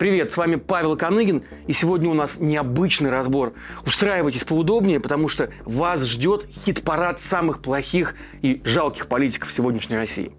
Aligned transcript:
Привет, 0.00 0.32
с 0.32 0.38
вами 0.38 0.56
Павел 0.56 0.96
Коныгин, 0.96 1.42
и 1.66 1.74
сегодня 1.74 2.08
у 2.08 2.14
нас 2.14 2.40
необычный 2.40 3.10
разбор. 3.10 3.52
Устраивайтесь 3.84 4.44
поудобнее, 4.44 4.98
потому 4.98 5.28
что 5.28 5.50
вас 5.66 6.02
ждет 6.04 6.46
хит-парад 6.64 7.20
самых 7.20 7.60
плохих 7.60 8.14
и 8.40 8.62
жалких 8.64 9.08
политиков 9.08 9.52
сегодняшней 9.52 9.96
России. 9.96 10.32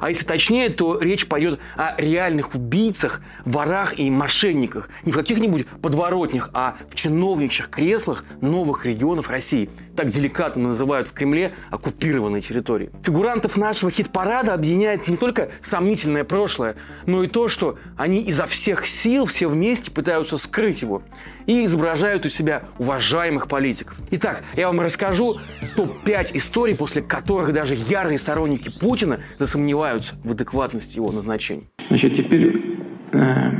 А 0.00 0.08
если 0.08 0.24
точнее, 0.24 0.70
то 0.70 0.98
речь 0.98 1.26
пойдет 1.26 1.60
о 1.76 1.94
реальных 1.98 2.54
убийцах, 2.54 3.20
ворах 3.44 3.98
и 3.98 4.10
мошенниках. 4.10 4.88
Не 5.04 5.12
в 5.12 5.16
каких-нибудь 5.16 5.66
подворотнях, 5.82 6.50
а 6.52 6.76
в 6.90 6.94
чиновничьих 6.94 7.70
креслах 7.70 8.24
новых 8.40 8.86
регионов 8.86 9.30
России. 9.30 9.70
Так 9.96 10.08
деликатно 10.08 10.68
называют 10.68 11.08
в 11.08 11.12
Кремле 11.12 11.52
оккупированные 11.70 12.42
территории. 12.42 12.90
Фигурантов 13.02 13.56
нашего 13.56 13.90
хит-парада 13.90 14.54
объединяет 14.54 15.08
не 15.08 15.16
только 15.16 15.50
сомнительное 15.62 16.24
прошлое, 16.24 16.76
но 17.06 17.22
и 17.22 17.28
то, 17.28 17.48
что 17.48 17.78
они 17.96 18.22
изо 18.22 18.46
всех 18.46 18.86
сил 18.86 19.26
все 19.26 19.48
вместе 19.48 19.90
пытаются 19.90 20.36
скрыть 20.36 20.82
его 20.82 21.02
и 21.46 21.64
изображают 21.64 22.26
у 22.26 22.28
себя 22.28 22.64
уважаемых 22.78 23.48
политиков. 23.48 23.96
Итак, 24.10 24.42
я 24.54 24.66
вам 24.66 24.80
расскажу 24.80 25.36
топ-5 25.76 26.30
историй, 26.34 26.76
после 26.76 27.02
которых 27.02 27.52
даже 27.52 27.74
ярые 27.74 28.18
сторонники 28.18 28.68
Путина 28.68 29.20
засомневаются 29.56 30.14
в 30.22 30.30
адекватности 30.30 30.96
его 30.96 31.10
назначений. 31.10 31.68
Значит, 31.88 32.16
теперь 32.16 32.76
э, 33.12 33.50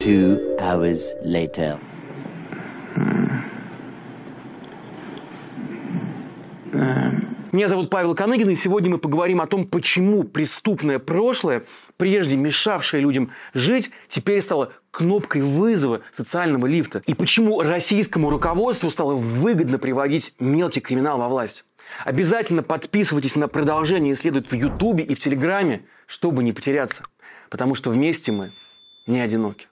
Two 0.00 0.58
hours 0.58 1.00
later. 1.24 1.78
Меня 7.52 7.68
зовут 7.68 7.90
Павел 7.90 8.14
Коныгин, 8.14 8.50
и 8.50 8.54
сегодня 8.54 8.90
мы 8.90 8.98
поговорим 8.98 9.40
о 9.40 9.46
том, 9.46 9.66
почему 9.66 10.22
преступное 10.22 11.00
прошлое, 11.00 11.64
прежде 11.96 12.36
мешавшее 12.36 13.02
людям 13.02 13.32
жить, 13.54 13.90
теперь 14.08 14.40
стало 14.40 14.72
кнопкой 14.92 15.42
вызова 15.42 16.00
социального 16.12 16.66
лифта. 16.66 17.02
И 17.06 17.14
почему 17.14 17.60
российскому 17.60 18.30
руководству 18.30 18.88
стало 18.88 19.14
выгодно 19.14 19.78
приводить 19.78 20.32
мелкий 20.38 20.80
криминал 20.80 21.18
во 21.18 21.28
власть. 21.28 21.64
Обязательно 22.04 22.62
подписывайтесь 22.62 23.36
на 23.36 23.48
продолжение 23.48 24.14
исследовать 24.14 24.50
в 24.50 24.54
Ютубе 24.54 25.04
и 25.04 25.14
в 25.14 25.18
Телеграме, 25.18 25.82
чтобы 26.06 26.42
не 26.42 26.52
потеряться. 26.52 27.04
Потому 27.50 27.74
что 27.74 27.90
вместе 27.90 28.32
мы 28.32 28.50
не 29.06 29.20
одиноки. 29.20 29.66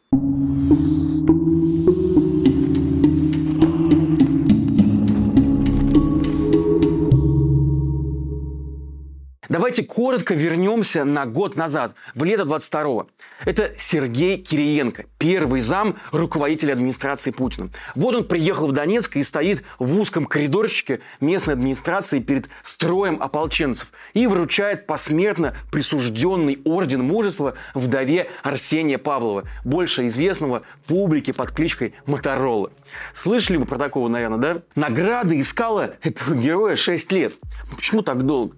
Давайте 9.48 9.82
коротко 9.82 10.34
вернемся 10.34 11.04
на 11.04 11.24
год 11.24 11.56
назад, 11.56 11.94
в 12.14 12.22
лето 12.22 12.42
22-го. 12.42 13.08
Это 13.46 13.70
Сергей 13.78 14.36
Кириенко, 14.36 15.06
первый 15.16 15.62
зам 15.62 15.96
руководителя 16.12 16.74
администрации 16.74 17.30
Путина. 17.30 17.70
Вот 17.94 18.14
он 18.14 18.24
приехал 18.24 18.66
в 18.66 18.72
Донецк 18.72 19.16
и 19.16 19.22
стоит 19.22 19.64
в 19.78 19.98
узком 19.98 20.26
коридорчике 20.26 21.00
местной 21.22 21.54
администрации 21.54 22.18
перед 22.20 22.50
строем 22.62 23.22
ополченцев 23.22 23.90
и 24.12 24.26
вручает 24.26 24.86
посмертно 24.86 25.56
присужденный 25.72 26.60
орден 26.66 27.02
мужества 27.02 27.54
вдове 27.72 28.28
Арсения 28.42 28.98
Павлова, 28.98 29.44
больше 29.64 30.08
известного 30.08 30.62
публике 30.86 31.32
под 31.32 31.52
кличкой 31.52 31.94
Моторола. 32.04 32.70
Слышали 33.14 33.56
вы 33.56 33.64
про 33.64 33.78
такого, 33.78 34.08
наверное, 34.08 34.38
да? 34.38 34.62
Награды 34.74 35.40
искала 35.40 35.94
этого 36.02 36.34
героя 36.36 36.76
6 36.76 37.12
лет. 37.12 37.32
Почему 37.74 38.02
так 38.02 38.26
долго? 38.26 38.54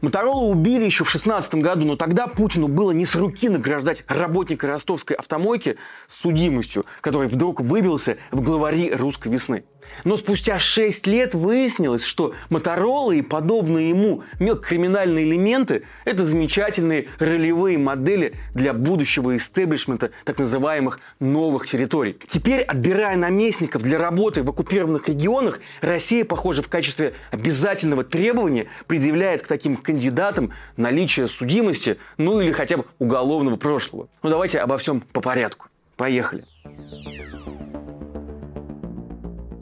Моторола 0.00 0.44
убили 0.44 0.84
еще 0.84 1.04
в 1.04 1.10
16 1.10 1.56
году, 1.56 1.84
но 1.84 1.96
тогда 1.96 2.26
Путину 2.26 2.68
было 2.68 2.92
не 2.92 3.04
с 3.04 3.14
руки 3.16 3.48
награждать 3.48 4.04
работника 4.06 4.66
ростовской 4.66 5.16
автомойки 5.16 5.76
с 6.08 6.20
судимостью, 6.20 6.86
который 7.00 7.28
вдруг 7.28 7.60
выбился 7.60 8.16
в 8.30 8.40
главари 8.40 8.92
русской 8.92 9.28
весны. 9.28 9.64
Но 10.04 10.16
спустя 10.16 10.58
6 10.58 11.06
лет 11.06 11.34
выяснилось, 11.34 12.04
что 12.04 12.34
Моторола 12.50 13.12
и 13.12 13.22
подобные 13.22 13.90
ему 13.90 14.22
мелкокриминальные 14.38 15.24
элементы– 15.24 15.82
это 16.04 16.24
замечательные 16.24 17.08
ролевые 17.18 17.78
модели 17.78 18.34
для 18.54 18.72
будущего 18.72 19.36
истеблишмента 19.36 20.10
так 20.24 20.38
называемых 20.38 21.00
новых 21.20 21.66
территорий. 21.66 22.16
Теперь, 22.26 22.62
отбирая 22.62 23.16
наместников 23.16 23.82
для 23.82 23.98
работы 23.98 24.42
в 24.42 24.50
оккупированных 24.50 25.08
регионах, 25.08 25.60
Россия, 25.80 26.24
похоже, 26.24 26.62
в 26.62 26.68
качестве 26.68 27.14
обязательного 27.30 28.04
требования 28.04 28.66
предъявляет 28.86 29.42
к 29.42 29.46
таким 29.46 29.76
кандидатам 29.76 30.52
наличие 30.76 31.28
судимости, 31.28 31.98
ну 32.16 32.40
или 32.40 32.52
хотя 32.52 32.78
бы 32.78 32.84
уголовного 32.98 33.56
прошлого. 33.56 34.08
Ну 34.22 34.30
давайте 34.30 34.58
обо 34.58 34.78
всем 34.78 35.00
по 35.00 35.20
порядку. 35.20 35.68
Поехали. 35.96 36.44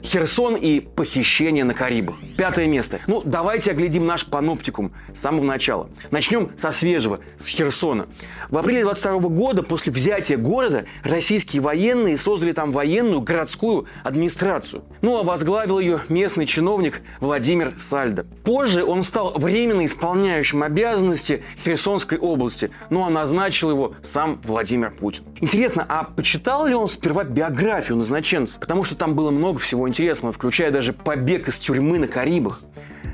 Херсон 0.07 0.55
и 0.55 0.79
похищение 0.79 1.65
на 1.65 1.73
Карибах. 1.73 2.15
Пятое 2.37 2.67
место. 2.67 2.99
Ну, 3.07 3.23
давайте 3.25 3.71
оглядим 3.71 4.05
наш 4.05 4.23
паноптикум 4.23 4.91
с 5.15 5.21
самого 5.21 5.43
начала. 5.43 5.89
Начнем 6.11 6.51
со 6.55 6.71
свежего, 6.71 7.19
с 7.39 7.47
Херсона. 7.47 8.05
В 8.49 8.57
апреле 8.59 8.83
22 8.83 9.19
года, 9.29 9.63
после 9.63 9.91
взятия 9.91 10.37
города, 10.37 10.85
российские 11.03 11.63
военные 11.63 12.15
создали 12.15 12.51
там 12.51 12.71
военную 12.71 13.21
городскую 13.21 13.87
администрацию. 14.03 14.83
Ну, 15.01 15.17
а 15.17 15.23
возглавил 15.23 15.79
ее 15.79 16.01
местный 16.09 16.45
чиновник 16.45 17.01
Владимир 17.19 17.73
Сальдо. 17.79 18.27
Позже 18.43 18.83
он 18.83 19.03
стал 19.03 19.33
временно 19.33 19.83
исполняющим 19.83 20.61
обязанности 20.61 21.43
Херсонской 21.65 22.19
области, 22.19 22.69
ну, 22.91 23.03
а 23.03 23.09
назначил 23.09 23.71
его 23.71 23.95
сам 24.03 24.39
Владимир 24.43 24.91
Путин. 24.91 25.23
Интересно, 25.41 25.85
а 25.89 26.03
почитал 26.03 26.67
ли 26.67 26.75
он 26.75 26.87
сперва 26.87 27.23
биографию 27.23 27.97
назначенца? 27.97 28.59
Потому 28.59 28.83
что 28.83 28.95
там 28.95 29.15
было 29.15 29.31
много 29.31 29.57
всего 29.57 29.89
интересного, 29.89 30.33
включая 30.33 30.69
даже 30.69 30.93
побег 30.93 31.47
из 31.47 31.57
тюрьмы 31.57 31.97
на 31.97 32.07
Карибах. 32.27 32.59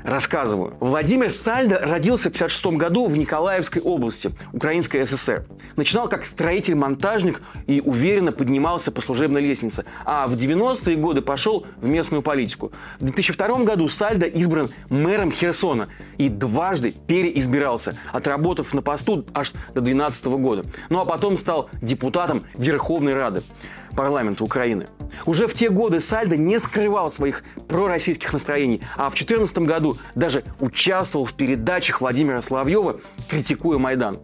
Рассказываю. 0.02 0.74
Владимир 0.80 1.30
Сальдо 1.30 1.78
родился 1.78 2.24
в 2.24 2.34
1956 2.34 2.76
году 2.76 3.06
в 3.06 3.16
Николаевской 3.16 3.80
области, 3.80 4.32
Украинской 4.52 5.06
ССР. 5.06 5.46
Начинал 5.76 6.08
как 6.08 6.26
строитель-монтажник 6.26 7.40
и 7.66 7.80
уверенно 7.80 8.32
поднимался 8.32 8.90
по 8.90 9.00
служебной 9.00 9.40
лестнице. 9.40 9.84
А 10.04 10.26
в 10.26 10.34
90-е 10.34 10.96
годы 10.96 11.22
пошел 11.22 11.64
в 11.80 11.88
местную 11.88 12.22
политику. 12.22 12.72
В 12.98 13.04
2002 13.04 13.64
году 13.64 13.88
Сальдо 13.88 14.26
избран 14.26 14.68
мэром 14.90 15.30
Херсона 15.30 15.88
и 16.18 16.28
дважды 16.28 16.92
переизбирался, 17.06 17.96
отработав 18.12 18.74
на 18.74 18.82
посту 18.82 19.24
аж 19.32 19.52
до 19.74 19.80
2012 19.80 20.26
года. 20.26 20.64
Ну 20.90 21.00
а 21.00 21.04
потом 21.04 21.38
стал 21.38 21.70
депутатом 21.80 22.42
Верховной 22.56 23.14
Рады 23.14 23.42
парламента 23.94 24.44
Украины. 24.44 24.86
Уже 25.26 25.46
в 25.46 25.54
те 25.54 25.70
годы 25.70 26.00
Сальдо 26.00 26.36
не 26.36 26.58
скрывал 26.58 27.10
своих 27.10 27.44
пророссийских 27.68 28.32
настроений, 28.32 28.80
а 28.96 29.08
в 29.08 29.14
2014 29.14 29.58
году 29.58 29.96
даже 30.14 30.44
участвовал 30.60 31.24
в 31.24 31.32
передачах 31.34 32.00
Владимира 32.00 32.42
Соловьева, 32.42 33.00
критикуя 33.28 33.78
Майдан. 33.78 34.18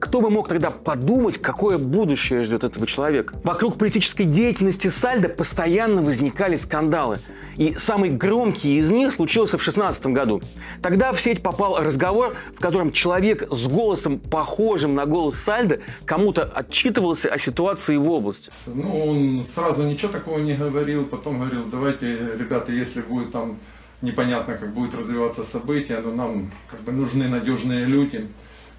Кто 0.00 0.20
бы 0.20 0.30
мог 0.30 0.48
тогда 0.48 0.70
подумать, 0.70 1.38
какое 1.38 1.76
будущее 1.76 2.44
ждет 2.44 2.62
этого 2.62 2.86
человека? 2.86 3.34
Вокруг 3.42 3.78
политической 3.78 4.24
деятельности 4.24 4.88
Сальдо 4.88 5.28
постоянно 5.28 6.02
возникали 6.02 6.56
скандалы. 6.56 7.18
И 7.56 7.74
самый 7.76 8.10
громкий 8.10 8.78
из 8.78 8.90
них 8.90 9.12
случился 9.12 9.58
в 9.58 9.64
2016 9.64 10.06
году. 10.06 10.40
Тогда 10.80 11.12
в 11.12 11.20
сеть 11.20 11.42
попал 11.42 11.78
разговор, 11.78 12.36
в 12.56 12.60
котором 12.60 12.92
человек 12.92 13.48
с 13.50 13.66
голосом, 13.66 14.20
похожим 14.20 14.94
на 14.94 15.06
голос 15.06 15.34
Сальдо, 15.34 15.80
кому-то 16.04 16.44
отчитывался 16.44 17.28
о 17.28 17.38
ситуации 17.38 17.96
в 17.96 18.08
области. 18.08 18.52
Ну, 18.66 19.04
он 19.04 19.44
сразу 19.44 19.82
ничего 19.82 20.12
такого 20.12 20.38
не 20.38 20.54
говорил, 20.54 21.04
потом 21.06 21.40
говорил, 21.40 21.64
давайте, 21.64 22.16
ребята, 22.38 22.70
если 22.70 23.00
будет 23.00 23.32
там 23.32 23.58
непонятно, 24.02 24.54
как 24.54 24.72
будет 24.72 24.94
развиваться 24.94 25.42
события, 25.42 25.98
но 25.98 26.12
нам 26.12 26.52
как 26.70 26.80
бы 26.82 26.92
нужны 26.92 27.26
надежные 27.26 27.84
люди, 27.84 28.28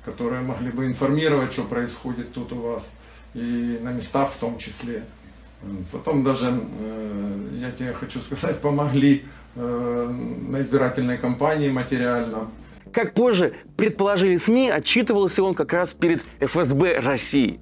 которые 0.09 0.41
могли 0.41 0.71
бы 0.71 0.85
информировать, 0.85 1.53
что 1.53 1.63
происходит 1.63 2.33
тут 2.33 2.51
у 2.53 2.55
вас, 2.55 2.93
и 3.33 3.79
на 3.81 3.91
местах 3.91 4.31
в 4.31 4.37
том 4.37 4.57
числе. 4.57 5.03
Потом 5.91 6.23
даже, 6.23 6.51
э, 6.79 7.47
я 7.59 7.71
тебе 7.71 7.93
хочу 7.93 8.21
сказать, 8.21 8.59
помогли 8.61 9.25
э, 9.55 10.13
на 10.47 10.61
избирательной 10.61 11.17
кампании 11.17 11.69
материально. 11.69 12.49
Как 12.91 13.13
позже 13.13 13.53
предположили 13.77 14.37
СМИ, 14.37 14.71
отчитывался 14.71 15.43
он 15.43 15.53
как 15.53 15.73
раз 15.73 15.93
перед 15.93 16.25
ФСБ 16.39 16.99
России. 16.99 17.59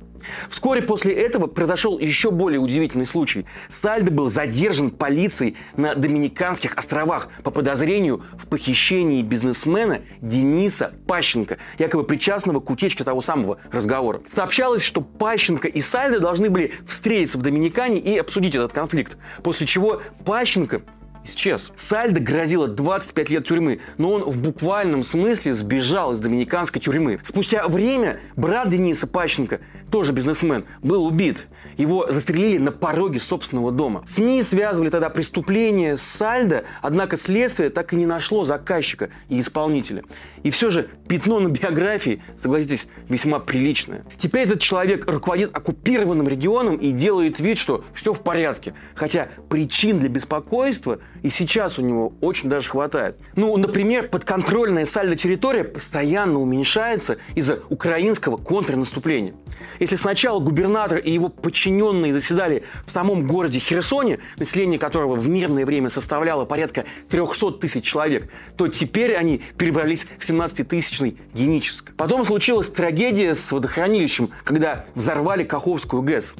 Вскоре 0.49 0.81
после 0.81 1.13
этого 1.13 1.47
произошел 1.47 1.99
еще 1.99 2.31
более 2.31 2.59
удивительный 2.59 3.05
случай. 3.05 3.45
Сальдо 3.71 4.11
был 4.11 4.29
задержан 4.29 4.89
полицией 4.89 5.55
на 5.75 5.95
Доминиканских 5.95 6.75
островах 6.77 7.29
по 7.43 7.51
подозрению 7.51 8.23
в 8.37 8.47
похищении 8.47 9.21
бизнесмена 9.21 10.01
Дениса 10.21 10.93
Пащенко, 11.07 11.57
якобы 11.77 12.03
причастного 12.03 12.59
к 12.59 12.69
утечке 12.69 13.03
того 13.03 13.21
самого 13.21 13.57
разговора. 13.71 14.21
Сообщалось, 14.31 14.83
что 14.83 15.01
Пащенко 15.01 15.67
и 15.67 15.81
Сальдо 15.81 16.19
должны 16.19 16.49
были 16.49 16.73
встретиться 16.87 17.37
в 17.37 17.41
Доминикане 17.41 17.99
и 17.99 18.17
обсудить 18.17 18.55
этот 18.55 18.73
конфликт, 18.73 19.17
после 19.43 19.67
чего 19.67 20.01
Пащенко 20.25 20.81
исчез. 21.27 21.71
Сальдо 21.77 22.19
грозило 22.19 22.67
25 22.67 23.29
лет 23.29 23.47
тюрьмы, 23.47 23.79
но 23.97 24.11
он 24.11 24.23
в 24.23 24.41
буквальном 24.41 25.03
смысле 25.03 25.53
сбежал 25.53 26.13
из 26.13 26.19
доминиканской 26.19 26.81
тюрьмы. 26.81 27.19
Спустя 27.23 27.67
время 27.67 28.19
брат 28.35 28.69
Дениса 28.69 29.07
Пащенко, 29.07 29.59
тоже 29.91 30.11
бизнесмен, 30.11 30.65
был 30.81 31.05
убит. 31.05 31.47
Его 31.77 32.11
застрелили 32.11 32.57
на 32.57 32.71
пороге 32.71 33.19
собственного 33.19 33.71
дома. 33.71 34.03
СМИ 34.07 34.43
связывали 34.43 34.89
тогда 34.89 35.09
преступление 35.09 35.97
с 35.97 36.01
Сальдо, 36.01 36.63
однако 36.81 37.17
следствие 37.17 37.69
так 37.69 37.93
и 37.93 37.95
не 37.95 38.05
нашло 38.05 38.43
заказчика 38.43 39.09
и 39.29 39.39
исполнителя. 39.39 40.03
И 40.43 40.49
все 40.49 40.69
же 40.69 40.89
пятно 41.07 41.39
на 41.39 41.49
биографии, 41.49 42.21
согласитесь, 42.41 42.87
весьма 43.09 43.39
приличное. 43.39 44.03
Теперь 44.17 44.47
этот 44.47 44.59
человек 44.59 45.09
руководит 45.09 45.55
оккупированным 45.55 46.27
регионом 46.27 46.77
и 46.77 46.91
делает 46.91 47.39
вид, 47.39 47.57
что 47.57 47.83
все 47.93 48.13
в 48.13 48.21
порядке. 48.21 48.73
Хотя 48.95 49.29
причин 49.49 49.99
для 49.99 50.09
беспокойства 50.09 50.99
и 51.27 51.29
сейчас 51.29 51.77
у 51.77 51.81
него 51.81 52.13
очень 52.21 52.47
даже 52.47 52.69
хватает. 52.69 53.17
Ну, 53.35 53.57
например, 53.57 54.07
подконтрольная 54.07 54.85
сальдо 54.85 55.17
территория 55.17 55.65
постоянно 55.65 56.39
уменьшается 56.39 57.17
из-за 57.35 57.59
украинского 57.67 58.37
контрнаступления. 58.37 59.33
Если 59.79 59.97
сначала 59.97 60.39
губернатор 60.39 60.99
и 60.99 61.11
его 61.11 61.27
подчиненные 61.27 62.13
заседали 62.13 62.63
в 62.85 62.93
самом 62.93 63.27
городе 63.27 63.59
Херсоне, 63.59 64.19
население 64.37 64.79
которого 64.79 65.17
в 65.17 65.27
мирное 65.27 65.65
время 65.65 65.89
составляло 65.89 66.45
порядка 66.45 66.85
300 67.09 67.51
тысяч 67.59 67.83
человек, 67.83 68.31
то 68.55 68.69
теперь 68.69 69.13
они 69.13 69.41
перебрались 69.57 70.07
в 70.19 70.29
17-тысячный 70.29 71.17
Геническ. 71.33 71.91
Потом 71.97 72.23
случилась 72.23 72.69
трагедия 72.69 73.35
с 73.35 73.51
водохранилищем, 73.51 74.29
когда 74.45 74.85
взорвали 74.95 75.43
Каховскую 75.43 76.03
ГЭС. 76.03 76.35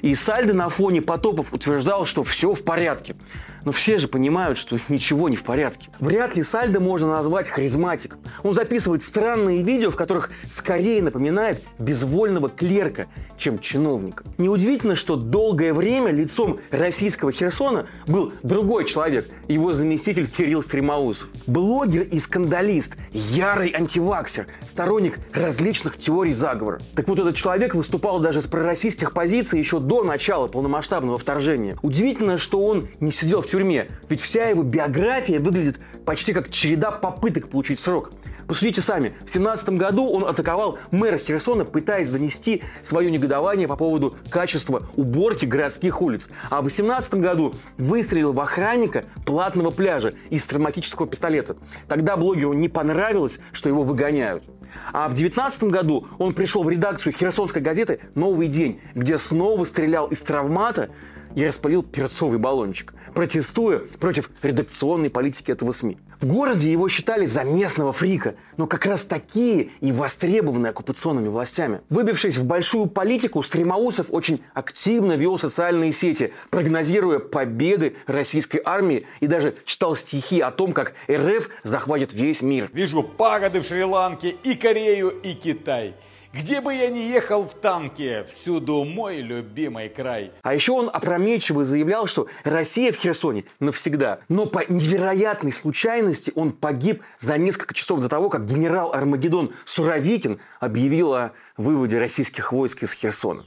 И 0.00 0.16
Сальдо 0.16 0.52
на 0.52 0.68
фоне 0.68 1.00
потопов 1.00 1.52
утверждал, 1.52 2.06
что 2.06 2.24
все 2.24 2.54
в 2.54 2.64
порядке. 2.64 3.14
Но 3.64 3.72
все 3.72 3.98
же 3.98 4.08
понимают, 4.08 4.58
что 4.58 4.78
ничего 4.88 5.28
не 5.28 5.36
в 5.36 5.42
порядке. 5.42 5.88
Вряд 6.00 6.36
ли 6.36 6.42
Сальдо 6.42 6.80
можно 6.80 7.08
назвать 7.08 7.48
харизматиком. 7.48 8.20
Он 8.42 8.52
записывает 8.52 9.02
странные 9.02 9.62
видео, 9.62 9.90
в 9.90 9.96
которых 9.96 10.30
скорее 10.50 11.02
напоминает 11.02 11.62
безвольного 11.78 12.48
клерка, 12.48 13.06
чем 13.36 13.58
чиновника. 13.58 14.24
Неудивительно, 14.38 14.94
что 14.94 15.16
долгое 15.16 15.72
время 15.72 16.10
лицом 16.10 16.58
российского 16.70 17.32
Херсона 17.32 17.86
был 18.06 18.32
другой 18.42 18.84
человек, 18.84 19.28
его 19.48 19.72
заместитель 19.72 20.28
Кирилл 20.28 20.62
Стремоусов. 20.62 21.28
Блогер 21.46 22.02
и 22.02 22.18
скандалист, 22.18 22.96
ярый 23.12 23.72
антиваксер, 23.72 24.46
сторонник 24.66 25.18
различных 25.32 25.96
теорий 25.96 26.32
заговора. 26.32 26.80
Так 26.94 27.08
вот, 27.08 27.18
этот 27.18 27.34
человек 27.34 27.74
выступал 27.74 28.20
даже 28.20 28.42
с 28.42 28.46
пророссийских 28.46 29.12
позиций 29.12 29.58
еще 29.58 29.80
до 29.80 30.04
начала 30.04 30.46
полномасштабного 30.48 31.18
вторжения. 31.18 31.76
Удивительно, 31.82 32.38
что 32.38 32.64
он 32.64 32.86
не 33.00 33.10
сидел 33.10 33.42
в 33.42 33.46
тюрьме, 33.52 33.88
ведь 34.08 34.22
вся 34.22 34.48
его 34.48 34.62
биография 34.62 35.38
выглядит 35.38 35.78
почти 36.06 36.32
как 36.32 36.50
череда 36.50 36.90
попыток 36.90 37.48
получить 37.48 37.78
срок. 37.78 38.10
Посудите 38.48 38.80
сами, 38.80 39.14
в 39.26 39.30
17 39.30 39.70
году 39.70 40.10
он 40.10 40.24
атаковал 40.24 40.78
мэра 40.90 41.18
Херсона, 41.18 41.64
пытаясь 41.64 42.10
донести 42.10 42.62
свое 42.82 43.10
негодование 43.10 43.68
по 43.68 43.76
поводу 43.76 44.16
качества 44.30 44.88
уборки 44.96 45.44
городских 45.44 46.00
улиц. 46.00 46.30
А 46.48 46.62
в 46.62 46.64
18 46.64 47.14
году 47.16 47.54
выстрелил 47.76 48.32
в 48.32 48.40
охранника 48.40 49.04
платного 49.26 49.70
пляжа 49.70 50.14
из 50.30 50.46
травматического 50.46 51.06
пистолета. 51.06 51.56
Тогда 51.88 52.16
блогеру 52.16 52.54
не 52.54 52.70
понравилось, 52.70 53.38
что 53.52 53.68
его 53.68 53.82
выгоняют. 53.82 54.44
А 54.92 55.08
в 55.08 55.14
19 55.14 55.64
году 55.64 56.08
он 56.18 56.32
пришел 56.34 56.62
в 56.62 56.68
редакцию 56.68 57.12
Херсонской 57.12 57.60
газеты 57.60 58.00
«Новый 58.14 58.48
день», 58.48 58.80
где 58.94 59.18
снова 59.18 59.64
стрелял 59.64 60.06
из 60.06 60.22
травмата 60.22 60.88
и 61.36 61.46
распалил 61.46 61.82
перцовый 61.82 62.38
баллончик, 62.38 62.94
протестуя 63.14 63.80
против 64.00 64.30
редакционной 64.42 65.10
политики 65.10 65.50
этого 65.50 65.72
СМИ. 65.72 65.98
В 66.20 66.26
городе 66.26 66.70
его 66.70 66.88
считали 66.88 67.26
за 67.26 67.42
местного 67.42 67.92
фрика, 67.92 68.36
но 68.56 68.68
как 68.68 68.86
раз 68.86 69.04
такие 69.04 69.70
и 69.80 69.90
востребованные 69.90 70.70
оккупационными 70.70 71.26
властями. 71.28 71.80
Выбившись 71.90 72.36
в 72.36 72.44
большую 72.44 72.86
политику, 72.86 73.42
Стремоусов 73.42 74.06
очень 74.10 74.40
активно 74.54 75.14
вел 75.14 75.36
социальные 75.36 75.90
сети, 75.90 76.32
прогнозируя 76.50 77.18
победы 77.18 77.96
российской 78.06 78.62
армии 78.64 79.04
и 79.18 79.26
даже 79.26 79.56
читал 79.64 79.96
стихи 79.96 80.40
о 80.40 80.52
том, 80.52 80.72
как 80.72 80.94
РФ 81.10 81.48
захватит 81.64 82.12
весь 82.12 82.40
мир. 82.40 82.70
Вижу 82.72 83.02
пагоды 83.02 83.60
в 83.60 83.66
Шри-Ланке 83.66 84.36
и 84.44 84.54
Корею, 84.54 85.08
и 85.08 85.34
Китай. 85.34 85.96
Где 86.32 86.62
бы 86.62 86.72
я 86.72 86.88
ни 86.88 87.00
ехал 87.00 87.46
в 87.46 87.52
танке, 87.52 88.24
всюду 88.32 88.84
мой 88.84 89.18
любимый 89.18 89.90
край. 89.90 90.32
А 90.40 90.54
еще 90.54 90.72
он 90.72 90.88
опрометчиво 90.90 91.62
заявлял, 91.62 92.06
что 92.06 92.26
Россия 92.44 92.90
в 92.90 92.96
Херсоне 92.96 93.44
навсегда. 93.60 94.20
Но 94.30 94.46
по 94.46 94.64
невероятной 94.66 95.52
случайности 95.52 96.32
он 96.34 96.52
погиб 96.52 97.02
за 97.18 97.36
несколько 97.36 97.74
часов 97.74 98.00
до 98.00 98.08
того, 98.08 98.30
как 98.30 98.46
генерал 98.46 98.94
Армагеддон 98.94 99.52
Суровикин 99.66 100.40
объявил 100.58 101.12
о 101.12 101.32
выводе 101.58 101.98
российских 101.98 102.52
войск 102.52 102.82
из 102.82 102.94
Херсона. 102.94 103.44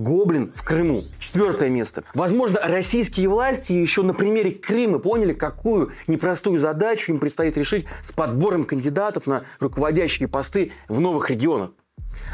Гоблин 0.00 0.52
в 0.54 0.64
Крыму. 0.64 1.04
Четвертое 1.18 1.68
место. 1.68 2.04
Возможно, 2.14 2.58
российские 2.62 3.28
власти 3.28 3.72
еще 3.72 4.02
на 4.02 4.14
примере 4.14 4.52
Крыма 4.52 4.98
поняли, 4.98 5.34
какую 5.34 5.92
непростую 6.06 6.58
задачу 6.58 7.12
им 7.12 7.18
предстоит 7.18 7.56
решить 7.58 7.84
с 8.02 8.10
подбором 8.10 8.64
кандидатов 8.64 9.26
на 9.26 9.44
руководящие 9.60 10.26
посты 10.26 10.72
в 10.88 11.00
новых 11.00 11.30
регионах. 11.30 11.72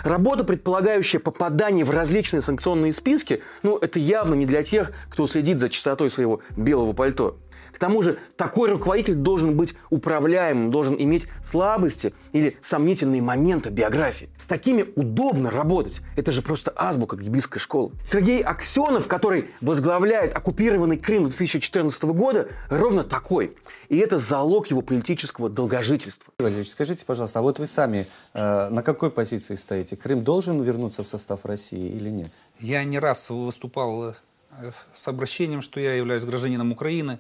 Работа, 0.05 0.45
предполагающая 0.45 1.21
попадание 1.21 1.85
в 1.85 1.91
различные 1.91 2.41
санкционные 2.41 2.93
списки, 2.93 3.43
ну, 3.63 3.77
это 3.77 3.99
явно 3.99 4.35
не 4.35 4.47
для 4.47 4.63
тех, 4.63 4.93
кто 5.11 5.27
следит 5.27 5.59
за 5.59 5.69
чистотой 5.69 6.09
своего 6.09 6.41
белого 6.57 6.93
пальто. 6.93 7.37
К 7.77 7.79
тому 7.79 8.01
же 8.01 8.17
такой 8.39 8.71
руководитель 8.71 9.17
должен 9.17 9.55
быть 9.55 9.75
управляемым, 9.91 10.71
должен 10.71 10.97
иметь 10.99 11.27
слабости 11.45 12.15
или 12.33 12.57
сомнительные 12.63 13.21
моменты 13.21 13.69
биографии. 13.69 14.31
С 14.39 14.47
такими 14.47 14.87
удобно 14.97 15.51
работать. 15.51 16.01
Это 16.17 16.33
же 16.33 16.41
просто 16.41 16.73
азбука 16.75 17.19
гибийской 17.19 17.61
школы. 17.61 17.93
Сергей 18.03 18.41
Аксенов, 18.41 19.09
который 19.09 19.51
возглавляет 19.61 20.35
оккупированный 20.35 20.97
Крым 20.97 21.25
2014 21.25 22.03
года, 22.05 22.49
ровно 22.71 23.05
такой. 23.05 23.55
И 23.91 23.99
это 23.99 24.17
залог 24.17 24.69
его 24.69 24.81
политического 24.81 25.51
долгожительства. 25.51 26.33
Валерьевич, 26.39 26.71
скажите, 26.71 27.05
пожалуйста, 27.05 27.41
а 27.41 27.43
вот 27.43 27.59
вы 27.59 27.67
сами 27.67 28.07
э, 28.33 28.71
на 28.71 28.83
какой 28.83 29.11
позиции 29.11 29.55
стоите? 29.55 29.99
Крым 29.99 30.25
должен 30.25 30.63
вернуться 30.63 31.03
в 31.03 31.09
состав 31.09 31.45
России 31.45 31.91
или 31.95 32.09
нет? 32.09 32.31
Я 32.59 32.83
не 32.85 32.99
раз 32.99 33.29
выступал 33.29 34.15
э, 34.63 34.71
с 34.95 35.09
обращением, 35.09 35.61
что 35.61 35.79
я 35.79 35.95
являюсь 35.95 36.25
гражданином 36.25 36.73
Украины. 36.73 37.19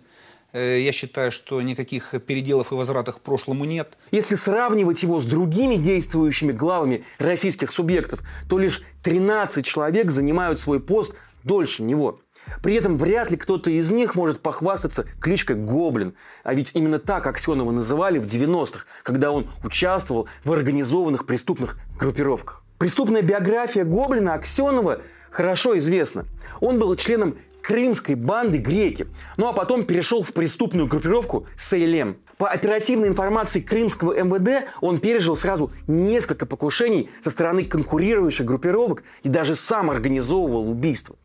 Э, 0.53 0.81
Я 0.81 0.93
считаю, 0.93 1.33
что 1.33 1.61
никаких 1.63 2.15
переделов 2.27 2.73
и 2.73 2.75
возвратов 2.75 3.17
к 3.17 3.21
прошлому 3.21 3.65
нет. 3.65 3.97
Если 4.11 4.35
сравнивать 4.35 5.03
его 5.03 5.21
с 5.21 5.27
другими 5.27 5.77
действующими 5.77 6.53
главами 6.53 7.05
российских 7.19 7.71
субъектов, 7.71 8.21
то 8.49 8.59
лишь 8.59 8.83
13 9.03 9.65
человек 9.65 10.11
занимают 10.11 10.59
свой 10.59 10.81
пост 10.81 11.15
дольше 11.45 11.83
него. 11.83 12.21
При 12.63 12.75
этом 12.75 12.97
вряд 12.97 13.31
ли 13.31 13.37
кто-то 13.37 13.71
из 13.71 13.91
них 13.91 14.15
может 14.15 14.41
похвастаться 14.41 15.07
кличкой 15.21 15.57
Гоблин. 15.57 16.15
А 16.45 16.55
ведь 16.55 16.73
именно 16.75 16.99
так 16.99 17.27
Аксенова 17.27 17.71
называли 17.71 18.19
в 18.19 18.27
90-х, 18.27 18.85
когда 19.03 19.33
он 19.33 19.49
участвовал 19.65 20.29
в 20.45 20.53
организованных 20.53 21.27
преступных 21.27 21.79
группировках. 21.99 22.63
Преступная 22.79 23.23
биография 23.23 23.85
Гоблина 23.85 24.35
Аксенова 24.35 25.01
хорошо 25.31 25.77
известна. 25.79 26.25
Он 26.61 26.79
был 26.79 26.95
членом 26.97 27.37
крымской 27.67 28.15
банды 28.15 28.59
«Греки», 28.59 29.09
ну 29.37 29.49
а 29.49 29.53
потом 29.53 29.83
перешел 29.83 30.23
в 30.23 30.33
преступную 30.33 30.87
группировку 30.87 31.49
«Сейлем». 31.59 32.19
По 32.39 32.49
оперативной 32.49 33.09
информации 33.09 33.61
крымского 33.61 34.13
МВД 34.23 34.69
он 34.81 34.99
пережил 34.99 35.35
сразу 35.35 35.73
несколько 35.89 36.47
покушений 36.47 37.11
со 37.25 37.31
стороны 37.31 37.65
конкурирующих 37.65 38.47
группировок 38.47 39.03
и 39.25 39.29
даже 39.29 39.57
сам 39.57 39.91
организовывал 39.91 40.71
убийство. 40.71 41.17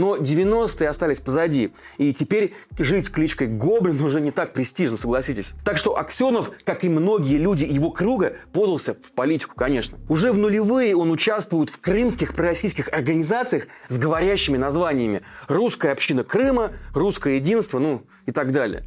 Но 0.00 0.16
90-е 0.16 0.88
остались 0.88 1.20
позади, 1.20 1.74
и 1.98 2.14
теперь 2.14 2.54
жить 2.78 3.04
с 3.04 3.10
кличкой 3.10 3.48
Гоблин 3.48 4.02
уже 4.02 4.22
не 4.22 4.30
так 4.30 4.54
престижно, 4.54 4.96
согласитесь. 4.96 5.52
Так 5.62 5.76
что 5.76 5.98
Аксенов, 5.98 6.52
как 6.64 6.84
и 6.84 6.88
многие 6.88 7.36
люди 7.36 7.64
его 7.64 7.90
круга, 7.90 8.32
подался 8.54 8.94
в 8.94 9.12
политику, 9.12 9.54
конечно. 9.54 9.98
Уже 10.08 10.32
в 10.32 10.38
нулевые 10.38 10.96
он 10.96 11.10
участвует 11.10 11.68
в 11.68 11.78
крымских 11.80 12.34
пророссийских 12.34 12.88
организациях 12.90 13.66
с 13.88 13.98
говорящими 13.98 14.56
названиями 14.56 15.20
«Русская 15.48 15.92
община 15.92 16.24
Крыма», 16.24 16.70
«Русское 16.94 17.36
единство», 17.36 17.78
ну 17.78 18.02
и 18.24 18.32
так 18.32 18.52
далее. 18.52 18.84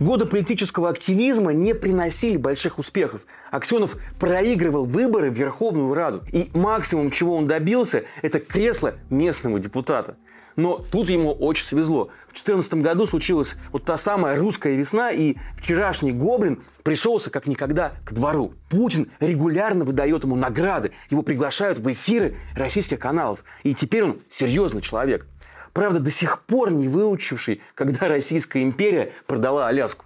Годы 0.00 0.24
политического 0.24 0.88
активизма 0.88 1.52
не 1.52 1.74
приносили 1.74 2.38
больших 2.38 2.78
успехов. 2.78 3.22
Аксенов 3.50 3.96
проигрывал 4.18 4.86
выборы 4.86 5.30
в 5.30 5.34
Верховную 5.34 5.92
Раду. 5.92 6.22
И 6.32 6.48
максимум, 6.54 7.10
чего 7.10 7.36
он 7.36 7.46
добился, 7.46 8.04
это 8.22 8.40
кресло 8.40 8.94
местного 9.10 9.58
депутата. 9.58 10.16
Но 10.56 10.76
тут 10.76 11.08
ему 11.08 11.32
очень 11.32 11.64
свезло. 11.64 12.06
В 12.28 12.34
2014 12.34 12.74
году 12.74 13.06
случилась 13.06 13.56
вот 13.72 13.84
та 13.84 13.96
самая 13.96 14.36
русская 14.36 14.76
весна, 14.76 15.10
и 15.10 15.36
вчерашний 15.56 16.12
гоблин 16.12 16.62
пришелся 16.82 17.30
как 17.30 17.46
никогда 17.46 17.92
к 18.04 18.12
двору. 18.12 18.54
Путин 18.68 19.10
регулярно 19.20 19.84
выдает 19.84 20.24
ему 20.24 20.36
награды, 20.36 20.92
его 21.10 21.22
приглашают 21.22 21.78
в 21.78 21.92
эфиры 21.92 22.36
российских 22.54 22.98
каналов. 22.98 23.44
И 23.62 23.74
теперь 23.74 24.04
он 24.04 24.20
серьезный 24.30 24.80
человек. 24.80 25.26
Правда, 25.72 25.98
до 25.98 26.10
сих 26.10 26.42
пор 26.42 26.70
не 26.70 26.86
выучивший, 26.86 27.60
когда 27.74 28.08
Российская 28.08 28.62
империя 28.62 29.12
продала 29.26 29.66
Аляску. 29.66 30.04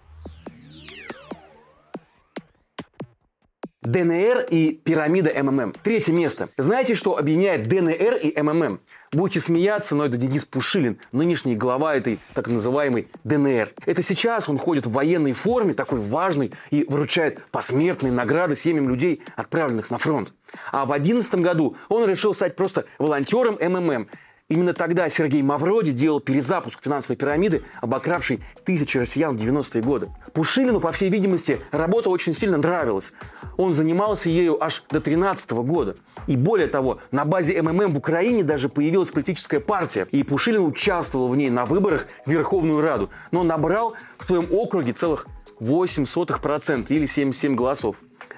ДНР 3.88 4.46
и 4.50 4.72
пирамида 4.84 5.32
МММ. 5.42 5.74
Третье 5.82 6.12
место. 6.12 6.50
Знаете, 6.58 6.94
что 6.94 7.16
объединяет 7.16 7.68
ДНР 7.68 8.16
и 8.16 8.38
МММ? 8.38 8.80
Будете 9.12 9.40
смеяться, 9.40 9.96
но 9.96 10.04
это 10.04 10.18
Денис 10.18 10.44
Пушилин, 10.44 10.98
нынешний 11.12 11.56
глава 11.56 11.94
этой 11.94 12.18
так 12.34 12.48
называемой 12.48 13.08
ДНР. 13.24 13.70
Это 13.86 14.02
сейчас 14.02 14.50
он 14.50 14.58
ходит 14.58 14.84
в 14.84 14.92
военной 14.92 15.32
форме, 15.32 15.72
такой 15.72 16.00
важный, 16.00 16.52
и 16.70 16.84
вручает 16.86 17.42
посмертные 17.50 18.12
награды 18.12 18.54
семьям 18.54 18.90
людей, 18.90 19.22
отправленных 19.36 19.90
на 19.90 19.96
фронт. 19.96 20.34
А 20.70 20.84
в 20.84 20.88
2011 20.88 21.34
году 21.36 21.76
он 21.88 22.06
решил 22.06 22.34
стать 22.34 22.56
просто 22.56 22.84
волонтером 22.98 23.56
МММ. 23.58 24.08
Именно 24.48 24.72
тогда 24.72 25.10
Сергей 25.10 25.42
Мавроди 25.42 25.92
делал 25.92 26.20
перезапуск 26.20 26.82
финансовой 26.82 27.16
пирамиды, 27.16 27.64
обокравшей 27.82 28.40
тысячи 28.64 28.96
россиян 28.96 29.36
в 29.36 29.40
90-е 29.40 29.82
годы. 29.82 30.08
Пушилину, 30.32 30.80
по 30.80 30.90
всей 30.90 31.10
видимости, 31.10 31.60
работа 31.70 32.08
очень 32.08 32.32
сильно 32.32 32.56
нравилась. 32.56 33.12
Он 33.58 33.74
занимался 33.74 34.30
ею 34.30 34.62
аж 34.62 34.84
до 34.88 35.02
13 35.02 35.50
года. 35.50 35.96
И 36.26 36.36
более 36.36 36.66
того, 36.66 36.98
на 37.10 37.26
базе 37.26 37.60
МММ 37.60 37.92
в 37.92 37.98
Украине 37.98 38.42
даже 38.42 38.70
появилась 38.70 39.10
политическая 39.10 39.60
партия. 39.60 40.06
И 40.12 40.22
Пушилин 40.22 40.64
участвовал 40.64 41.28
в 41.28 41.36
ней 41.36 41.50
на 41.50 41.66
выборах 41.66 42.06
в 42.24 42.30
Верховную 42.30 42.80
Раду. 42.80 43.10
Но 43.32 43.42
набрал 43.42 43.96
в 44.16 44.24
своем 44.24 44.48
округе 44.50 44.94
целых 44.94 45.26
0,08% 45.60 46.86
или 46.88 47.04
77 47.04 47.54
голосов. 47.54 47.96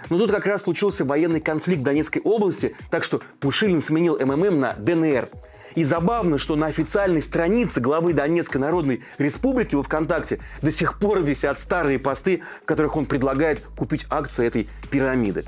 Но 0.08 0.18
тут 0.18 0.32
как 0.32 0.46
раз 0.46 0.62
случился 0.62 1.04
военный 1.04 1.40
конфликт 1.40 1.82
в 1.82 1.84
Донецкой 1.84 2.22
области, 2.22 2.74
так 2.90 3.04
что 3.04 3.20
Пушилин 3.38 3.80
сменил 3.80 4.18
МММ 4.18 4.58
на 4.58 4.72
ДНР. 4.74 5.28
И 5.74 5.84
забавно, 5.84 6.38
что 6.38 6.56
на 6.56 6.66
официальной 6.66 7.22
странице 7.22 7.80
главы 7.80 8.12
Донецкой 8.12 8.60
Народной 8.60 9.02
Республики 9.18 9.74
во 9.74 9.82
ВКонтакте 9.82 10.40
до 10.62 10.70
сих 10.70 10.98
пор 10.98 11.20
висят 11.20 11.58
старые 11.58 11.98
посты, 11.98 12.42
в 12.62 12.64
которых 12.64 12.96
он 12.96 13.06
предлагает 13.06 13.60
купить 13.76 14.06
акции 14.10 14.46
этой 14.46 14.68
пирамиды. 14.90 15.44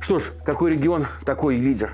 Что 0.00 0.18
ж, 0.18 0.30
какой 0.44 0.72
регион, 0.72 1.06
такой 1.24 1.56
лидер. 1.56 1.92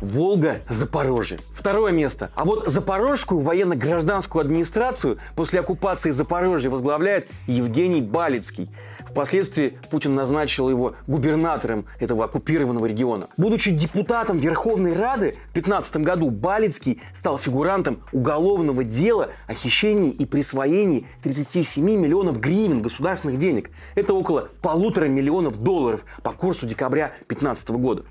Волга, 0.00 0.60
Запорожье. 0.68 1.38
Второе 1.52 1.92
место. 1.92 2.30
А 2.34 2.44
вот 2.44 2.68
Запорожскую 2.68 3.40
военно-гражданскую 3.40 4.40
администрацию 4.40 5.18
после 5.34 5.60
оккупации 5.60 6.10
Запорожья 6.10 6.70
возглавляет 6.70 7.28
Евгений 7.46 8.00
Балицкий. 8.00 8.70
Впоследствии 9.08 9.78
Путин 9.90 10.14
назначил 10.14 10.68
его 10.68 10.94
губернатором 11.06 11.86
этого 11.98 12.26
оккупированного 12.26 12.86
региона. 12.86 13.28
Будучи 13.36 13.70
депутатом 13.70 14.38
Верховной 14.38 14.92
Рады 14.92 15.36
в 15.50 15.54
2015 15.54 15.96
году, 15.98 16.30
Балицкий 16.30 17.00
стал 17.14 17.38
фигурантом 17.38 18.02
уголовного 18.12 18.84
дела 18.84 19.30
о 19.46 19.54
хищении 19.54 20.10
и 20.10 20.26
присвоении 20.26 21.06
37 21.22 21.84
миллионов 21.84 22.38
гривен 22.38 22.82
государственных 22.82 23.38
денег. 23.38 23.70
Это 23.94 24.14
около 24.14 24.48
полутора 24.62 25.06
миллионов 25.06 25.58
долларов 25.58 26.04
по 26.22 26.32
курсу 26.32 26.66
декабря 26.66 27.08
2015 27.28 27.70
года. 27.70 28.04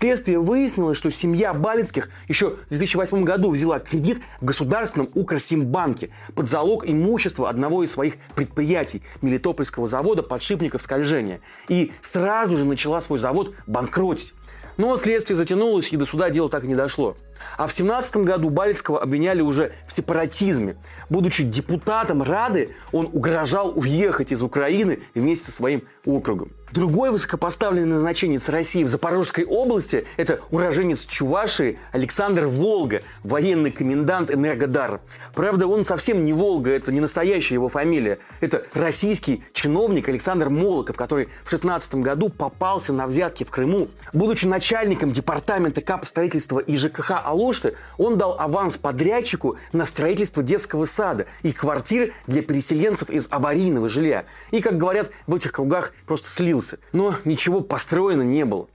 Следствие 0.00 0.38
выяснило, 0.38 0.94
что 0.94 1.10
семья 1.10 1.52
Балицких 1.52 2.08
еще 2.26 2.56
в 2.66 2.68
2008 2.70 3.22
году 3.22 3.50
взяла 3.50 3.80
кредит 3.80 4.22
в 4.40 4.46
государственном 4.46 5.10
Укрсимбанке 5.14 6.08
под 6.34 6.48
залог 6.48 6.88
имущества 6.88 7.50
одного 7.50 7.84
из 7.84 7.92
своих 7.92 8.14
предприятий 8.34 9.02
Мелитопольского 9.20 9.88
завода 9.88 10.22
подшипников 10.22 10.80
скольжения. 10.80 11.40
И 11.68 11.92
сразу 12.00 12.56
же 12.56 12.64
начала 12.64 13.02
свой 13.02 13.18
завод 13.18 13.54
банкротить. 13.66 14.32
Но 14.78 14.96
следствие 14.96 15.36
затянулось, 15.36 15.92
и 15.92 15.98
до 15.98 16.06
суда 16.06 16.30
дело 16.30 16.48
так 16.48 16.64
и 16.64 16.66
не 16.66 16.74
дошло. 16.74 17.18
А 17.58 17.66
в 17.66 17.72
17 17.72 18.16
году 18.18 18.48
Балицкого 18.48 19.02
обвиняли 19.02 19.42
уже 19.42 19.72
в 19.86 19.92
сепаратизме. 19.92 20.78
Будучи 21.10 21.44
депутатом 21.44 22.22
Рады, 22.22 22.74
он 22.90 23.10
угрожал 23.12 23.78
уехать 23.78 24.32
из 24.32 24.42
Украины 24.42 25.00
вместе 25.14 25.44
со 25.44 25.52
своим 25.52 25.82
округом. 26.06 26.52
Другой 26.72 27.10
высокопоставленный 27.10 27.88
назначенец 27.88 28.48
России 28.48 28.84
в 28.84 28.88
Запорожской 28.88 29.44
области– 29.44 30.06
это 30.16 30.40
уроженец 30.52 31.04
Чувашии 31.04 31.80
Александр 31.90 32.46
Волга, 32.46 33.02
военный 33.24 33.72
комендант 33.72 34.30
Энергодара. 34.30 35.00
Правда, 35.34 35.66
он 35.66 35.82
совсем 35.82 36.22
не 36.22 36.32
Волга, 36.32 36.70
это 36.70 36.92
не 36.92 37.00
настоящая 37.00 37.56
его 37.56 37.68
фамилия. 37.68 38.20
Это 38.40 38.64
российский 38.72 39.42
чиновник 39.52 40.08
Александр 40.08 40.48
Молоков, 40.48 40.96
который 40.96 41.28
в 41.44 41.50
16 41.50 41.96
году 41.96 42.28
попался 42.28 42.92
на 42.92 43.08
взятки 43.08 43.42
в 43.42 43.50
Крыму. 43.50 43.88
Будучи 44.12 44.46
начальником 44.46 45.10
департамента 45.10 45.80
КАП 45.80 46.06
строительства 46.06 46.60
и 46.60 46.76
ЖКХ 46.76 47.22
Алушты, 47.24 47.74
он 47.98 48.16
дал 48.16 48.38
аванс 48.38 48.76
подрядчику 48.76 49.56
на 49.72 49.84
строительство 49.86 50.44
детского 50.44 50.84
сада 50.84 51.26
и 51.42 51.52
квартир 51.52 52.12
для 52.28 52.42
переселенцев 52.42 53.10
из 53.10 53.26
аварийного 53.28 53.88
жилья. 53.88 54.24
И, 54.52 54.60
как 54.60 54.78
говорят 54.78 55.10
в 55.26 55.34
этих 55.34 55.50
кругах, 55.50 55.92
просто 56.06 56.28
слил 56.28 56.59
добился. 56.60 56.78
Но 56.92 57.14
ничего 57.24 57.60
построено 57.60 58.22
не 58.22 58.44
было. 58.44 58.68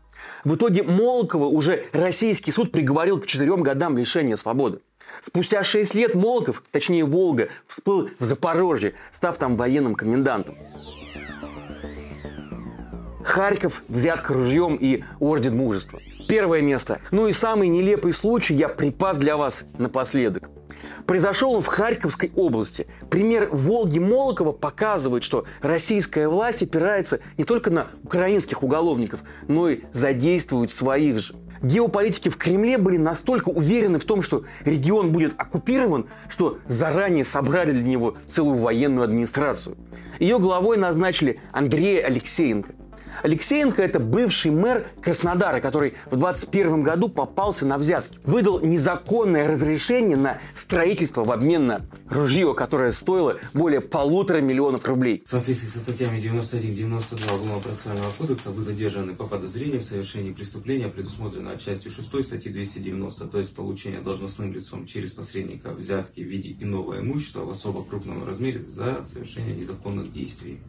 В 0.44 0.56
итоге 0.56 0.84
Молокова 0.84 1.46
уже 1.46 1.86
российский 1.92 2.52
суд 2.52 2.72
приговорил 2.72 3.20
к 3.20 3.26
четырем 3.26 3.64
годам 3.64 3.98
лишения 3.98 4.36
свободы. 4.36 4.80
Спустя 5.22 5.64
шесть 5.64 5.96
лет 5.96 6.16
Молоков, 6.16 6.64
точнее 6.72 7.06
Волга, 7.06 7.50
всплыл 7.68 8.10
в 8.20 8.26
Запорожье, 8.26 8.94
став 9.12 9.38
там 9.38 9.56
военным 9.58 9.96
комендантом. 9.96 10.56
Харьков, 13.24 13.84
взятка 13.88 14.34
ружьем 14.34 14.76
и 14.76 15.04
орден 15.20 15.58
мужества. 15.58 16.00
Первое 16.28 16.62
место. 16.62 17.02
Ну 17.12 17.28
и 17.28 17.34
самый 17.34 17.68
нелепый 17.70 18.14
случай 18.14 18.54
я 18.54 18.70
припас 18.70 19.18
для 19.18 19.36
вас 19.36 19.66
напоследок. 19.78 20.50
Произошел 21.06 21.54
он 21.54 21.62
в 21.62 21.68
Харьковской 21.68 22.32
области. 22.36 22.88
Пример 23.10 23.50
Волги 23.52 24.00
Молокова 24.00 24.52
показывает, 24.52 25.24
что 25.24 25.46
российская 25.62 26.28
власть 26.28 26.64
опирается 26.64 27.20
не 27.38 27.44
только 27.44 27.70
на 27.70 27.88
украинских 28.04 28.64
уголовников, 28.64 29.22
но 29.48 29.70
и 29.70 29.82
задействует 29.94 30.72
своих 30.72 31.20
же. 31.20 31.36
Геополитики 31.62 32.30
в 32.30 32.38
Кремле 32.38 32.78
были 32.78 32.98
настолько 32.98 33.50
уверены 33.50 34.00
в 34.00 34.06
том, 34.06 34.22
что 34.22 34.44
регион 34.66 35.12
будет 35.12 35.34
оккупирован, 35.38 36.08
что 36.28 36.58
заранее 36.68 37.24
собрали 37.24 37.72
для 37.72 37.84
него 37.84 38.16
целую 38.28 38.58
военную 38.58 39.04
администрацию. 39.04 39.78
Ее 40.20 40.40
главой 40.40 40.78
назначили 40.78 41.40
Андрея 41.52 42.06
Алексеенко– 42.06 42.72
Алексеенко– 43.26 43.82
это 43.84 44.00
бывший 44.00 44.52
мэр 44.52 44.86
Краснодара, 45.02 45.60
который 45.60 45.96
в 46.12 46.16
21 46.16 46.84
году 46.84 47.10
попался 47.10 47.66
на 47.66 47.80
взятки. 47.80 48.20
Выдал 48.24 48.60
незаконное 48.60 49.48
разрешение 49.48 50.16
на 50.16 50.40
строительство 50.54 51.26
в 51.26 51.32
обмен 51.32 51.66
на 51.66 51.82
ружье, 52.08 52.54
которое 52.54 52.92
стоило 52.92 53.40
более 53.56 53.82
полутора 53.82 54.42
миллионов 54.42 54.88
рублей. 54.88 55.24
В 55.26 55.30
соответствии 55.30 55.68
со 55.70 55.80
статьями 55.80 56.20
91-92 56.20 57.34
Уголовного 57.34 57.62
процессуального 57.62 58.12
кодекса 58.12 58.52
вы 58.52 58.62
задержаны 58.62 59.16
по 59.16 59.26
подозрению 59.26 59.82
в 59.82 59.86
совершении 59.86 60.32
преступления, 60.32 60.90
предусмотренного 60.90 61.58
частью 61.58 61.92
6 61.92 62.26
статьи 62.26 62.52
290, 62.52 63.26
то 63.26 63.40
есть 63.40 63.56
получение 63.56 64.02
должностным 64.02 64.54
лицом 64.54 64.86
через 64.86 65.14
посредника 65.14 65.72
взятки 65.72 66.22
в 66.22 66.28
виде 66.28 66.56
иного 66.60 67.00
имущества 67.00 67.44
в 67.44 67.50
особо 67.50 67.84
крупном 67.84 68.24
размере 68.24 68.62
за 68.62 69.04
совершение 69.04 69.56
незаконных 69.56 70.14
действий. 70.14 70.60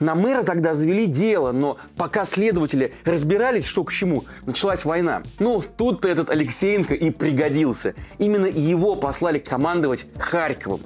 На 0.00 0.14
мэра 0.14 0.42
тогда 0.42 0.74
завели 0.74 1.06
дело, 1.06 1.52
но 1.52 1.78
пока 1.96 2.24
следователи 2.24 2.94
разбирались, 3.04 3.66
что 3.66 3.84
к 3.84 3.92
чему, 3.92 4.24
началась 4.44 4.84
война. 4.84 5.22
Ну, 5.38 5.62
тут 5.76 6.04
этот 6.04 6.30
Алексеенко 6.30 6.94
и 6.94 7.10
пригодился. 7.10 7.94
Именно 8.18 8.46
его 8.46 8.96
послали 8.96 9.38
командовать 9.38 10.06
Харьковом. 10.18 10.80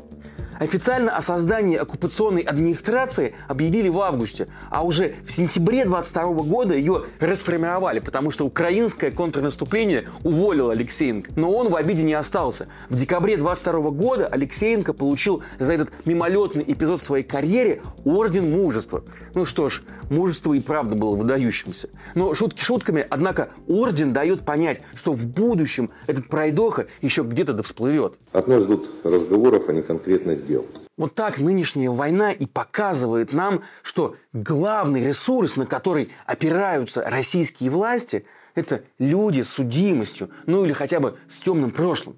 Официально 0.60 1.16
о 1.16 1.22
создании 1.22 1.78
оккупационной 1.78 2.42
администрации 2.42 3.34
объявили 3.48 3.88
в 3.88 3.98
августе, 3.98 4.46
а 4.68 4.84
уже 4.84 5.14
в 5.24 5.32
сентябре 5.32 5.86
22 5.86 6.34
года 6.42 6.74
ее 6.74 7.06
расформировали, 7.18 8.00
потому 8.00 8.30
что 8.30 8.44
украинское 8.44 9.10
контрнаступление 9.10 10.08
уволило 10.22 10.72
Алексеенко. 10.72 11.32
Но 11.34 11.50
он 11.50 11.70
в 11.70 11.76
обиде 11.76 12.02
не 12.02 12.12
остался. 12.12 12.68
В 12.90 12.94
декабре 12.94 13.38
22 13.38 13.88
года 13.88 14.26
Алексеенко 14.26 14.92
получил 14.92 15.42
за 15.58 15.72
этот 15.72 15.92
мимолетный 16.04 16.64
эпизод 16.66 17.00
своей 17.00 17.24
карьере 17.24 17.80
орден 18.04 18.50
мужества. 18.50 19.02
Ну 19.34 19.46
что 19.46 19.70
ж, 19.70 19.80
мужество 20.10 20.52
и 20.52 20.60
правда 20.60 20.94
было 20.94 21.16
выдающимся. 21.16 21.88
Но 22.14 22.34
шутки 22.34 22.62
шутками, 22.62 23.06
однако 23.08 23.48
орден 23.66 24.12
дает 24.12 24.42
понять, 24.42 24.82
что 24.94 25.14
в 25.14 25.26
будущем 25.26 25.88
этот 26.06 26.28
пройдоха 26.28 26.86
еще 27.00 27.22
где-то 27.22 27.54
да 27.54 27.62
всплывет. 27.62 28.18
От 28.32 28.46
нас 28.46 28.64
ждут 28.64 28.90
разговоров, 29.04 29.62
а 29.68 29.72
не 29.72 29.80
конкретных 29.80 30.49
дел. 30.50 30.66
Вот 30.96 31.14
так 31.14 31.38
нынешняя 31.38 31.90
война 31.90 32.32
и 32.32 32.46
показывает 32.46 33.32
нам, 33.32 33.62
что 33.82 34.16
главный 34.32 35.04
ресурс, 35.04 35.56
на 35.56 35.64
который 35.64 36.10
опираются 36.26 37.02
российские 37.02 37.70
власти, 37.70 38.24
это 38.54 38.82
люди 38.98 39.42
с 39.42 39.50
судимостью, 39.50 40.30
ну 40.46 40.64
или 40.64 40.72
хотя 40.72 41.00
бы 41.00 41.16
с 41.28 41.40
темным 41.40 41.70
прошлым. 41.70 42.16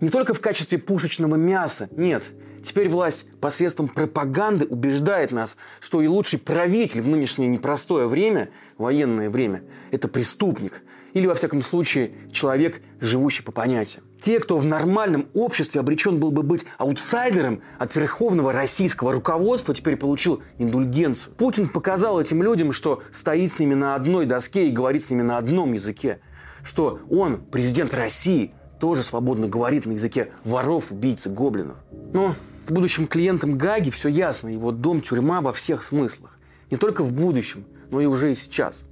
Не 0.00 0.08
только 0.10 0.32
в 0.32 0.40
качестве 0.40 0.78
пушечного 0.78 1.36
мяса, 1.36 1.88
нет. 1.90 2.30
Теперь 2.66 2.88
власть 2.88 3.28
посредством 3.40 3.86
пропаганды 3.86 4.66
убеждает 4.66 5.30
нас, 5.30 5.56
что 5.78 6.02
и 6.02 6.08
лучший 6.08 6.40
правитель 6.40 7.00
в 7.00 7.08
нынешнее 7.08 7.48
непростое 7.48 8.08
время, 8.08 8.48
военное 8.76 9.30
время, 9.30 9.62
это 9.92 10.08
преступник. 10.08 10.82
Или, 11.12 11.28
во 11.28 11.34
всяком 11.34 11.62
случае, 11.62 12.16
человек, 12.32 12.82
живущий 13.00 13.44
по 13.44 13.52
понятиям. 13.52 14.02
Те, 14.18 14.40
кто 14.40 14.58
в 14.58 14.66
нормальном 14.66 15.28
обществе 15.32 15.80
обречен 15.80 16.18
был 16.18 16.32
бы 16.32 16.42
быть 16.42 16.66
аутсайдером 16.76 17.62
от 17.78 17.94
верховного 17.94 18.52
российского 18.52 19.12
руководства, 19.12 19.72
теперь 19.72 19.96
получил 19.96 20.42
индульгенцию. 20.58 21.34
Путин 21.36 21.68
показал 21.68 22.20
этим 22.20 22.42
людям, 22.42 22.72
что 22.72 23.00
стоит 23.12 23.52
с 23.52 23.60
ними 23.60 23.74
на 23.74 23.94
одной 23.94 24.26
доске 24.26 24.66
и 24.66 24.72
говорит 24.72 25.04
с 25.04 25.10
ними 25.10 25.22
на 25.22 25.38
одном 25.38 25.72
языке. 25.72 26.18
Что 26.64 26.98
он, 27.08 27.44
президент 27.44 27.94
России, 27.94 28.55
тоже 28.78 29.02
свободно 29.02 29.48
говорит 29.48 29.86
на 29.86 29.92
языке 29.92 30.30
воров, 30.44 30.90
убийц 30.90 31.26
и 31.26 31.30
гоблинов. 31.30 31.76
Но 32.12 32.34
с 32.64 32.70
будущим 32.70 33.06
клиентом 33.06 33.56
Гаги 33.56 33.90
все 33.90 34.08
ясно. 34.08 34.48
Его 34.48 34.72
дом– 34.72 35.00
тюрьма 35.02 35.40
во 35.40 35.52
всех 35.52 35.82
смыслах. 35.82 36.38
Не 36.70 36.76
только 36.76 37.02
в 37.02 37.12
будущем, 37.12 37.64
но 37.90 38.00
и 38.00 38.06
уже 38.06 38.32
и 38.32 38.34
сейчас. 38.34 38.84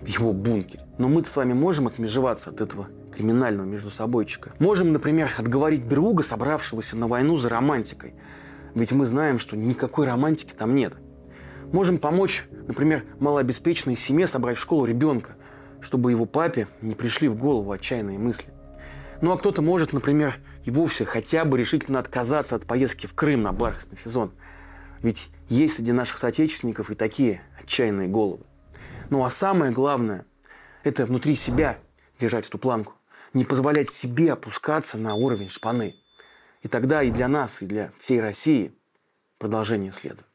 В 0.00 0.06
его 0.06 0.32
бункере. 0.32 0.84
Но 0.98 1.08
мы-то 1.08 1.28
с 1.28 1.36
вами 1.36 1.52
можем 1.52 1.86
отмежеваться 1.86 2.50
от 2.50 2.60
этого 2.60 2.88
криминального 3.14 3.66
междусобойчика. 3.66 4.52
Можем, 4.58 4.92
например, 4.92 5.30
отговорить 5.36 5.88
друга, 5.88 6.22
собравшегося 6.22 6.96
на 6.96 7.08
войну 7.08 7.36
за 7.36 7.48
романтикой. 7.48 8.14
Ведь 8.74 8.92
мы 8.92 9.06
знаем, 9.06 9.38
что 9.38 9.56
никакой 9.56 10.06
романтики 10.06 10.52
там 10.52 10.74
нет. 10.74 10.94
Можем 11.72 11.98
помочь, 11.98 12.44
например, 12.68 13.04
малообеспеченной 13.18 13.96
семье 13.96 14.26
собрать 14.26 14.58
в 14.58 14.60
школу 14.60 14.84
ребенка, 14.84 15.32
чтобы 15.80 16.10
его 16.10 16.26
папе 16.26 16.68
не 16.80 16.94
пришли 16.94 17.28
в 17.28 17.36
голову 17.36 17.72
отчаянные 17.72 18.18
мысли. 18.18 18.52
Ну 19.22 19.32
а 19.32 19.38
кто-то 19.38 19.62
может, 19.62 19.92
например, 19.92 20.38
и 20.64 20.70
вовсе 20.70 21.04
хотя 21.04 21.44
бы 21.44 21.58
решительно 21.58 21.98
отказаться 21.98 22.56
от 22.56 22.66
поездки 22.66 23.06
в 23.06 23.14
Крым 23.14 23.42
на 23.42 23.52
бархатный 23.52 23.96
сезон. 23.96 24.32
Ведь 25.02 25.30
есть 25.48 25.76
среди 25.76 25.92
наших 25.92 26.18
соотечественников 26.18 26.90
и 26.90 26.94
такие 26.94 27.42
отчаянные 27.60 28.08
головы. 28.08 28.44
Ну 29.10 29.24
а 29.24 29.30
самое 29.30 29.72
главное– 29.72 30.26
это 30.84 31.06
внутри 31.06 31.34
себя 31.34 31.78
держать 32.20 32.46
эту 32.48 32.58
планку. 32.58 32.94
Не 33.32 33.44
позволять 33.44 33.90
себе 33.90 34.32
опускаться 34.32 34.98
на 34.98 35.14
уровень 35.14 35.48
шпаны. 35.48 35.94
И 36.62 36.68
тогда 36.68 37.02
и 37.02 37.10
для 37.10 37.28
нас, 37.28 37.62
и 37.62 37.66
для 37.66 37.92
всей 37.98 38.20
России 38.20 38.72
продолжение 39.38 39.92
следует. 39.92 40.25